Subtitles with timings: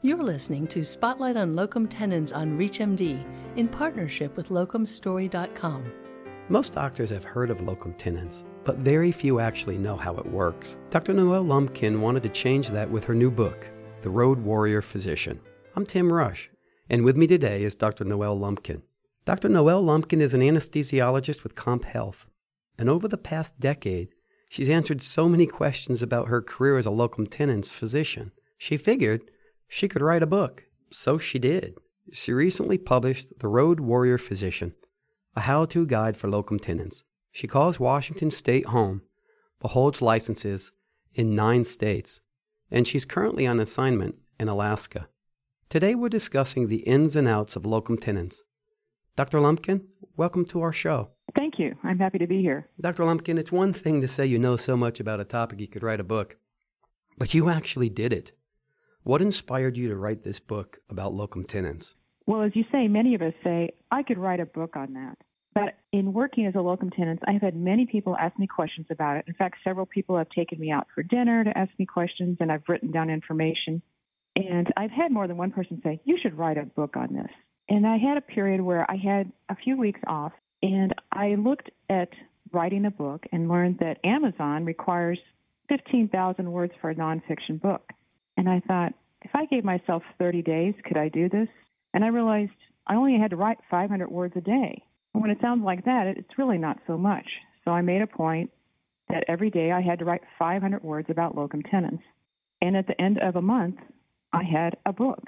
[0.00, 5.92] You're listening to Spotlight on Locum Tenens on ReachMD in partnership with locumstory.com.
[6.48, 10.78] Most doctors have heard of locum tenens, but very few actually know how it works.
[10.90, 11.14] Dr.
[11.14, 13.68] Noelle Lumpkin wanted to change that with her new book,
[14.02, 15.40] The Road Warrior Physician.
[15.74, 16.48] I'm Tim Rush,
[16.88, 18.04] and with me today is Dr.
[18.04, 18.82] Noelle Lumpkin.
[19.24, 19.48] Dr.
[19.48, 22.28] Noelle Lumpkin is an anesthesiologist with Comp Health,
[22.78, 24.12] and over the past decade,
[24.48, 28.30] she's answered so many questions about her career as a locum tenens physician.
[28.58, 29.22] She figured
[29.68, 30.64] she could write a book.
[30.90, 31.74] So she did.
[32.12, 34.74] She recently published The Road Warrior Physician,
[35.36, 37.04] a how to guide for locum tenens.
[37.30, 39.02] She calls Washington State home,
[39.60, 40.72] but holds licenses
[41.12, 42.22] in nine states,
[42.70, 45.08] and she's currently on assignment in Alaska.
[45.68, 48.44] Today we're discussing the ins and outs of locum tenens.
[49.16, 49.38] Dr.
[49.38, 51.10] Lumpkin, welcome to our show.
[51.36, 51.76] Thank you.
[51.84, 52.70] I'm happy to be here.
[52.80, 53.04] Dr.
[53.04, 55.82] Lumpkin, it's one thing to say you know so much about a topic you could
[55.82, 56.38] write a book,
[57.18, 58.32] but you actually did it.
[59.08, 61.94] What inspired you to write this book about locum tenens?
[62.26, 65.16] Well, as you say, many of us say, I could write a book on that.
[65.54, 68.86] But in working as a locum tenens, I have had many people ask me questions
[68.90, 69.24] about it.
[69.26, 72.52] In fact, several people have taken me out for dinner to ask me questions, and
[72.52, 73.80] I've written down information.
[74.36, 77.32] And I've had more than one person say, You should write a book on this.
[77.70, 81.70] And I had a period where I had a few weeks off, and I looked
[81.88, 82.10] at
[82.52, 85.18] writing a book and learned that Amazon requires
[85.70, 87.90] 15,000 words for a nonfiction book.
[88.38, 91.48] And I thought, if I gave myself 30 days, could I do this?
[91.92, 92.52] And I realized
[92.86, 94.80] I only had to write 500 words a day.
[95.12, 97.26] And when it sounds like that, it's really not so much.
[97.64, 98.50] So I made a point
[99.08, 101.98] that every day I had to write 500 words about locum tenens.
[102.62, 103.78] And at the end of a month,
[104.32, 105.24] I had a book.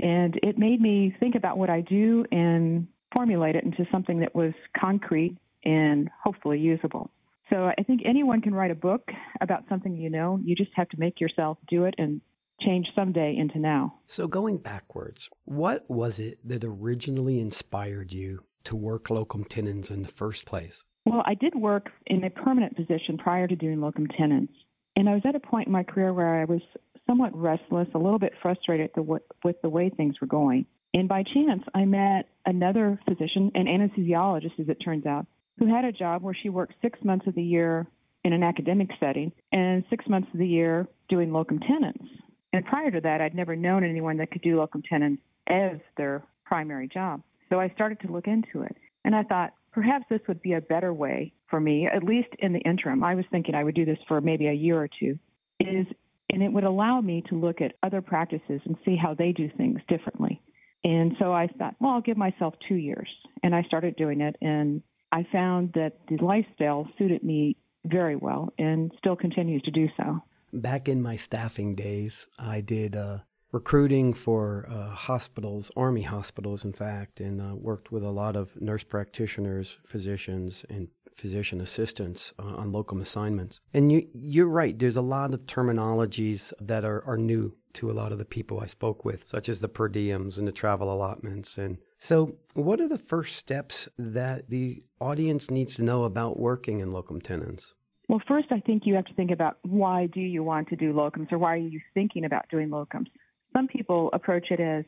[0.00, 4.34] And it made me think about what I do and formulate it into something that
[4.34, 7.12] was concrete and hopefully usable.
[7.50, 9.08] So I think anyone can write a book
[9.40, 10.40] about something you know.
[10.42, 12.20] You just have to make yourself do it and
[12.60, 13.94] change someday into now.
[14.06, 20.02] So going backwards, what was it that originally inspired you to work locum tenens in
[20.02, 20.84] the first place?
[21.04, 24.48] Well, I did work in a permanent position prior to doing locum tenens.
[24.96, 26.62] And I was at a point in my career where I was
[27.06, 30.64] somewhat restless, a little bit frustrated with the way things were going.
[30.94, 35.26] And by chance, I met another physician, an anesthesiologist, as it turns out,
[35.58, 37.86] who had a job where she worked six months of the year
[38.24, 42.08] in an academic setting and six months of the year doing locum tenens.
[42.52, 46.22] And prior to that, I'd never known anyone that could do locum tenens as their
[46.44, 47.22] primary job.
[47.50, 48.76] So I started to look into it.
[49.04, 52.52] And I thought, perhaps this would be a better way for me, at least in
[52.52, 53.04] the interim.
[53.04, 55.18] I was thinking I would do this for maybe a year or two,
[55.60, 55.86] is
[56.30, 59.48] and it would allow me to look at other practices and see how they do
[59.56, 60.40] things differently.
[60.82, 63.08] And so I thought, well, I'll give myself two years.
[63.42, 64.82] And I started doing it, and
[65.14, 70.20] I found that the lifestyle suited me very well and still continues to do so.
[70.52, 73.18] Back in my staffing days, I did uh,
[73.52, 78.60] recruiting for uh, hospitals, Army hospitals, in fact, and uh, worked with a lot of
[78.60, 83.60] nurse practitioners, physicians, and physician assistants uh, on locum assignments.
[83.72, 87.92] And you, you're right, there's a lot of terminologies that are, are new to a
[87.92, 90.92] lot of the people I spoke with, such as the per diems and the travel
[90.92, 91.58] allotments.
[91.58, 96.80] And so, what are the first steps that the audience needs to know about working
[96.80, 97.74] in locum tenens?
[98.08, 100.92] Well, first, I think you have to think about why do you want to do
[100.92, 103.06] locums or why are you thinking about doing locums?
[103.54, 104.84] Some people approach it as,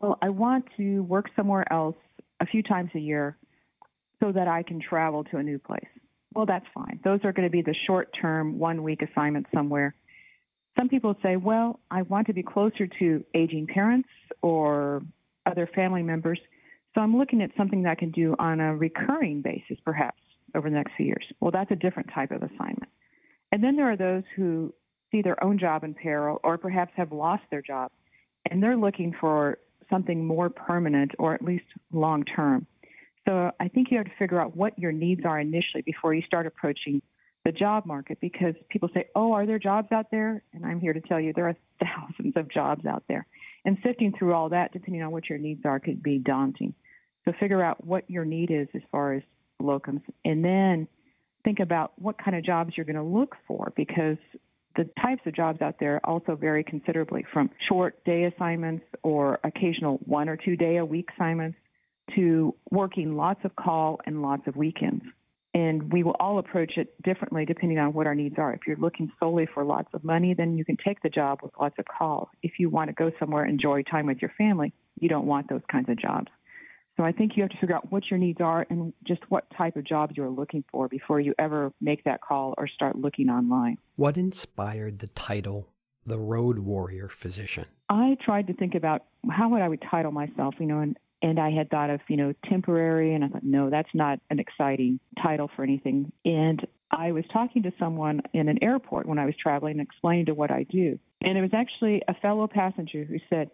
[0.00, 1.96] well, I want to work somewhere else
[2.40, 3.36] a few times a year
[4.20, 5.80] so that I can travel to a new place.
[6.34, 7.00] Well, that's fine.
[7.04, 9.94] Those are going to be the short term, one week assignments somewhere.
[10.82, 14.08] Some people say, well, I want to be closer to aging parents
[14.42, 15.02] or
[15.46, 16.40] other family members.
[16.92, 20.18] So I'm looking at something that I can do on a recurring basis, perhaps,
[20.56, 21.24] over the next few years.
[21.38, 22.88] Well, that's a different type of assignment.
[23.52, 24.74] And then there are those who
[25.12, 27.92] see their own job in peril or perhaps have lost their job
[28.50, 32.66] and they're looking for something more permanent or at least long term.
[33.24, 36.22] So I think you have to figure out what your needs are initially before you
[36.22, 37.02] start approaching
[37.44, 40.42] the job market because people say, Oh, are there jobs out there?
[40.52, 43.26] And I'm here to tell you there are thousands of jobs out there.
[43.64, 46.74] And sifting through all that, depending on what your needs are, could be daunting.
[47.24, 49.22] So figure out what your need is as far as
[49.60, 50.88] locums and then
[51.44, 54.16] think about what kind of jobs you're going to look for because
[54.76, 59.98] the types of jobs out there also vary considerably from short day assignments or occasional
[60.04, 61.58] one or two day a week assignments
[62.14, 65.04] to working lots of call and lots of weekends.
[65.54, 68.54] And we will all approach it differently depending on what our needs are.
[68.54, 71.52] If you're looking solely for lots of money, then you can take the job with
[71.60, 72.30] lots of call.
[72.42, 75.48] If you want to go somewhere, and enjoy time with your family, you don't want
[75.50, 76.28] those kinds of jobs.
[76.96, 79.44] So I think you have to figure out what your needs are and just what
[79.56, 83.28] type of jobs you're looking for before you ever make that call or start looking
[83.28, 83.78] online.
[83.96, 85.68] What inspired the title
[86.04, 87.64] the road warrior physician?
[87.88, 91.38] I tried to think about how would I would title myself, you know, and and
[91.38, 94.98] I had thought of, you know, temporary, and I thought, no, that's not an exciting
[95.22, 96.12] title for anything.
[96.24, 100.26] And I was talking to someone in an airport when I was traveling and explaining
[100.26, 100.98] to what I do.
[101.22, 103.50] And it was actually a fellow passenger who said,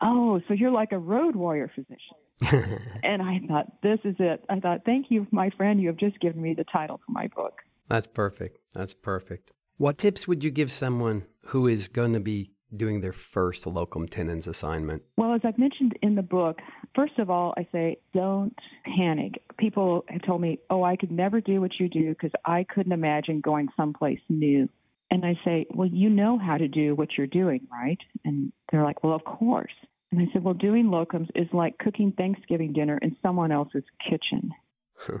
[0.00, 2.78] Oh, so you're like a road warrior physician.
[3.02, 4.44] and I thought, this is it.
[4.50, 5.80] I thought, thank you, my friend.
[5.80, 7.60] You have just given me the title for my book.
[7.88, 8.58] That's perfect.
[8.74, 9.52] That's perfect.
[9.78, 14.06] What tips would you give someone who is going to be doing their first locum
[14.06, 15.02] tenens assignment?
[15.16, 16.58] Well, as I've mentioned in the book,
[16.94, 18.56] first of all, I say don't
[18.96, 19.42] panic.
[19.58, 22.92] People have told me, oh, I could never do what you do because I couldn't
[22.92, 24.68] imagine going someplace new.
[25.10, 27.98] And I say, well, you know how to do what you're doing, right?
[28.24, 29.72] And they're like, well, of course.
[30.10, 34.50] And I said, well, doing locums is like cooking Thanksgiving dinner in someone else's kitchen.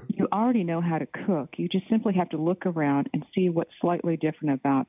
[0.08, 1.50] you already know how to cook.
[1.56, 4.86] You just simply have to look around and see what's slightly different about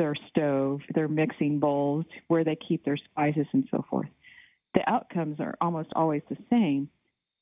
[0.00, 4.08] their stove, their mixing bowls, where they keep their spices, and so forth.
[4.72, 6.88] The outcomes are almost always the same.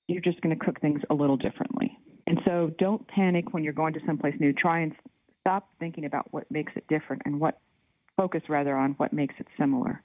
[0.09, 1.97] You're just going to cook things a little differently.
[2.27, 4.53] And so don't panic when you're going to someplace new.
[4.53, 4.93] Try and
[5.41, 7.61] stop thinking about what makes it different and what
[8.17, 10.03] focus rather on what makes it similar.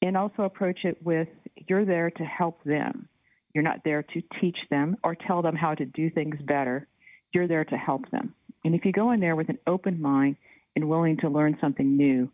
[0.00, 1.26] And also approach it with
[1.66, 3.08] you're there to help them.
[3.52, 6.86] You're not there to teach them or tell them how to do things better.
[7.34, 8.34] You're there to help them.
[8.64, 10.36] And if you go in there with an open mind
[10.78, 12.30] and willing to learn something new,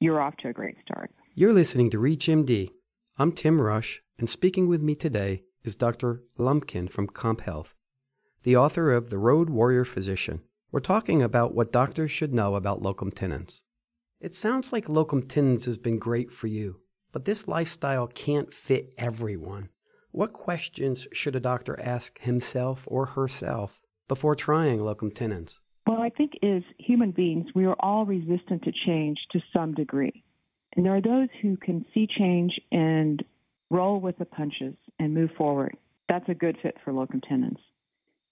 [0.00, 1.10] you're off to a great start.
[1.34, 2.70] You're listening to ReachMD.
[3.18, 6.22] I'm Tim Rush, and speaking with me today is Dr.
[6.38, 7.74] Lumpkin from Comp Health,
[8.44, 10.40] the author of The Road Warrior Physician.
[10.70, 13.62] We're talking about what doctors should know about locum tenens.
[14.20, 16.80] It sounds like locum tenens has been great for you,
[17.12, 19.68] but this lifestyle can't fit everyone.
[20.12, 25.60] What questions should a doctor ask himself or herself before trying locum tenens?
[25.86, 30.22] Well, I think as human beings, we are all resistant to change to some degree.
[30.76, 33.22] And there are those who can see change and
[33.70, 35.76] roll with the punches and move forward.
[36.08, 37.58] That's a good fit for locum tenens.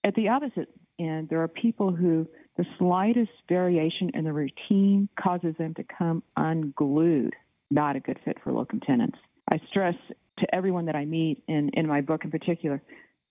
[0.03, 0.69] At the opposite
[0.99, 2.27] end, there are people who
[2.57, 7.33] the slightest variation in the routine causes them to come unglued.
[7.69, 9.15] Not a good fit for locum tenens.
[9.51, 9.95] I stress
[10.39, 12.81] to everyone that I meet, and in my book in particular,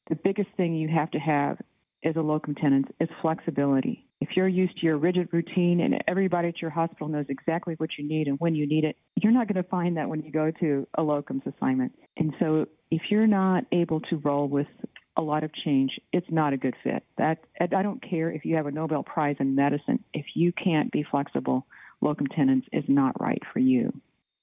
[0.09, 1.59] the biggest thing you have to have
[2.05, 4.07] as a locum tenens is flexibility.
[4.31, 7.91] If you're used to your rigid routine and everybody at your hospital knows exactly what
[7.99, 10.31] you need and when you need it, you're not going to find that when you
[10.31, 11.93] go to a locums assignment.
[12.17, 14.69] And so if you're not able to roll with
[15.17, 17.03] a lot of change, it's not a good fit.
[17.19, 20.05] That I don't care if you have a Nobel Prize in medicine.
[20.15, 21.67] If you can't be flexible,
[22.01, 23.93] locum tenens is not right for you.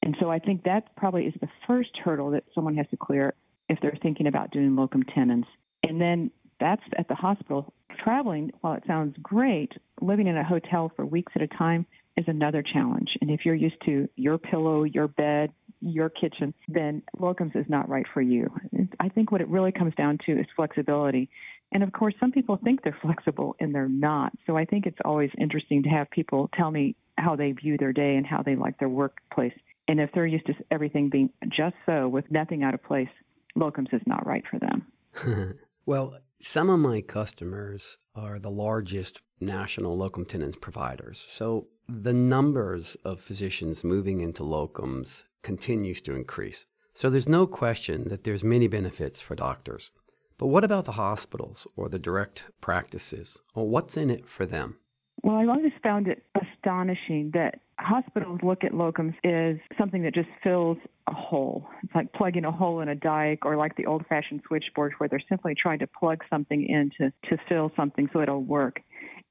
[0.04, 3.36] And so I think that probably is the first hurdle that someone has to clear
[3.69, 5.45] if they're thinking about doing locum tenens.
[5.81, 7.74] And then that's at the hospital.
[8.03, 9.71] Traveling, while it sounds great,
[10.01, 11.85] living in a hotel for weeks at a time
[12.15, 13.09] is another challenge.
[13.21, 15.51] And if you're used to your pillow, your bed,
[15.81, 18.51] your kitchen, then locums is not right for you.
[18.99, 21.29] I think what it really comes down to is flexibility.
[21.71, 24.33] And of course, some people think they're flexible and they're not.
[24.47, 27.93] So I think it's always interesting to have people tell me how they view their
[27.93, 29.53] day and how they like their workplace.
[29.88, 33.09] And if they're used to everything being just so with nothing out of place,
[33.55, 35.57] locums is not right for them.
[35.85, 41.25] well, some of my customers are the largest national locum tenens providers.
[41.28, 46.66] So the numbers of physicians moving into locums continues to increase.
[46.94, 49.91] So there's no question that there's many benefits for doctors.
[50.38, 53.39] But what about the hospitals or the direct practices?
[53.56, 54.77] Well, what's in it for them?
[55.24, 60.29] Well, I've always found it astonishing that hospitals look at locums as something that just
[60.44, 61.67] fills a hole.
[61.83, 65.07] It's like plugging a hole in a dike or like the old fashioned switchboard where
[65.07, 68.81] they're simply trying to plug something in to, to fill something so it'll work.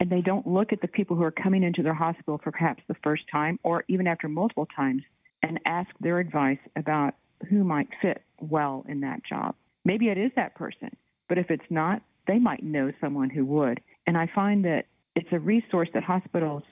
[0.00, 2.83] And they don't look at the people who are coming into their hospital for perhaps
[2.88, 5.02] the first time or even after multiple times
[5.42, 7.14] and ask their advice about
[7.50, 9.54] who might fit well in that job.
[9.85, 10.90] Maybe it is that person,
[11.28, 13.80] but if it's not, they might know someone who would.
[14.06, 16.62] And I find that it's a resource that hospitals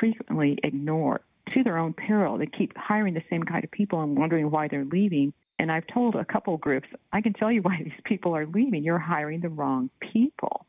[0.00, 1.20] frequently ignore
[1.52, 2.38] to their own peril.
[2.38, 5.32] They keep hiring the same kind of people and wondering why they're leaving.
[5.58, 8.82] And I've told a couple groups, I can tell you why these people are leaving.
[8.82, 10.66] You're hiring the wrong people.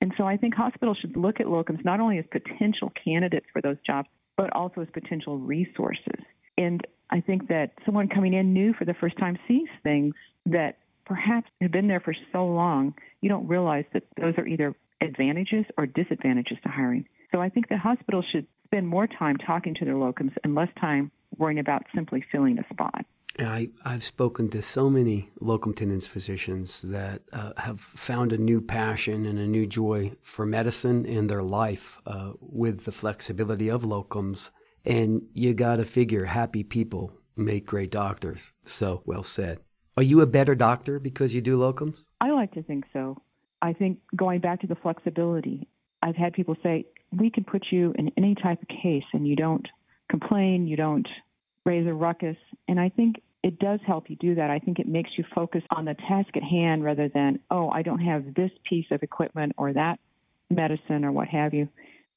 [0.00, 3.60] And so I think hospitals should look at locums not only as potential candidates for
[3.60, 6.24] those jobs, but also as potential resources.
[6.56, 10.14] And I think that someone coming in new for the first time sees things
[10.46, 14.74] that perhaps have been there for so long, you don't realize that those are either
[15.00, 17.06] advantages or disadvantages to hiring.
[17.32, 20.68] So I think that hospitals should spend more time talking to their locums and less
[20.80, 23.04] time worrying about simply filling a spot.
[23.38, 28.60] I, I've spoken to so many locum tenens physicians that uh, have found a new
[28.60, 33.82] passion and a new joy for medicine in their life uh, with the flexibility of
[33.82, 34.50] locums
[34.84, 38.52] And you gotta figure happy people make great doctors.
[38.64, 39.60] So well said.
[39.96, 42.02] Are you a better doctor because you do locums?
[42.20, 43.16] I like to think so.
[43.62, 45.68] I think going back to the flexibility,
[46.02, 49.36] I've had people say, we can put you in any type of case and you
[49.36, 49.66] don't
[50.08, 51.08] complain, you don't
[51.64, 52.36] raise a ruckus.
[52.68, 54.50] And I think it does help you do that.
[54.50, 57.82] I think it makes you focus on the task at hand rather than, oh, I
[57.82, 59.98] don't have this piece of equipment or that
[60.50, 61.68] medicine or what have you.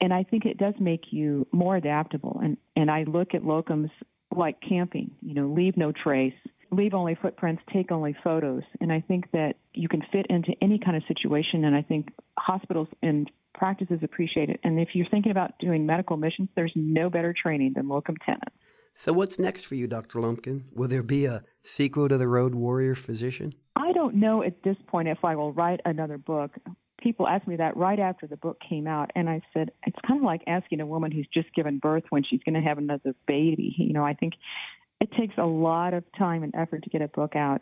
[0.02, 2.40] And I think it does make you more adaptable.
[2.44, 3.90] And, and I look at locums
[4.36, 6.34] like camping, you know, leave no trace,
[6.72, 8.64] leave only footprints, take only photos.
[8.82, 11.64] And I think that you can fit into any kind of situation.
[11.64, 14.60] And I think hospitals and practices appreciate it.
[14.64, 18.44] And if you're thinking about doing medical missions, there's no better training than locum tenens.
[18.96, 20.20] So, what's next for you, Dr.
[20.20, 20.66] Lumpkin?
[20.74, 23.56] Will there be a sequel to The Road Warrior Physician?
[23.76, 26.52] I don't know at this point if I will write another book.
[27.02, 30.20] People asked me that right after the book came out, and I said, it's kind
[30.20, 33.16] of like asking a woman who's just given birth when she's going to have another
[33.28, 33.74] baby.
[33.78, 34.34] You know, I think
[35.02, 37.62] it takes a lot of time and effort to get a book out.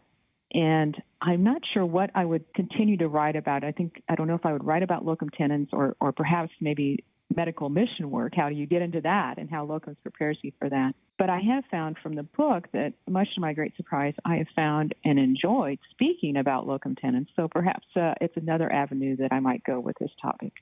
[0.54, 3.64] And I'm not sure what I would continue to write about.
[3.64, 6.52] I think I don't know if I would write about locum tenens or, or perhaps
[6.60, 7.04] maybe
[7.36, 8.34] medical mission work.
[8.36, 10.94] How do you get into that and how locums prepares you for that?
[11.18, 14.48] But I have found from the book that, much to my great surprise, I have
[14.56, 17.28] found and enjoyed speaking about locum tenens.
[17.36, 20.54] So perhaps uh, it's another avenue that I might go with this topic.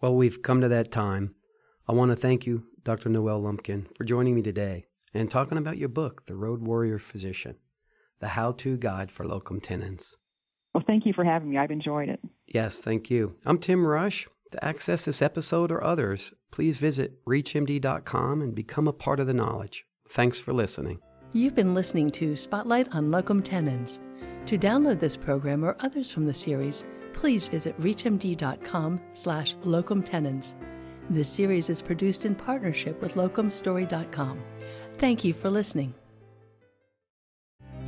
[0.00, 1.34] Well, we've come to that time.
[1.88, 3.08] I want to thank you, Dr.
[3.08, 7.56] Noelle Lumpkin, for joining me today and talking about your book, The Road Warrior Physician,
[8.20, 10.16] the how to guide for locum tenens.
[10.74, 11.58] Well, thank you for having me.
[11.58, 12.20] I've enjoyed it.
[12.46, 13.36] Yes, thank you.
[13.46, 14.26] I'm Tim Rush.
[14.52, 19.34] To access this episode or others, please visit ReachMD.com and become a part of the
[19.34, 19.84] knowledge.
[20.08, 21.00] Thanks for listening.
[21.32, 24.00] You've been listening to Spotlight on Locum Tenens.
[24.46, 30.54] To download this program or others from the series, please visit reachmd.com slash locum tenens.
[31.10, 34.42] This series is produced in partnership with locumstory.com.
[34.94, 35.94] Thank you for listening.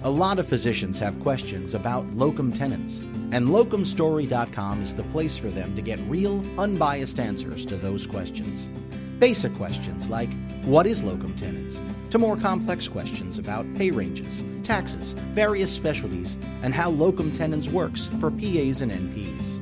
[0.05, 2.99] A lot of physicians have questions about locum tenens,
[3.33, 8.71] and locumstory.com is the place for them to get real, unbiased answers to those questions.
[9.19, 10.31] Basic questions like
[10.63, 16.73] what is locum tenens, to more complex questions about pay ranges, taxes, various specialties, and
[16.73, 19.59] how locum tenens works for PAs and NPs.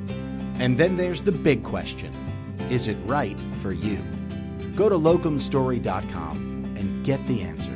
[0.61, 2.12] And then there's the big question
[2.69, 4.05] is it right for you?
[4.75, 7.75] Go to locumstory.com and get the answer.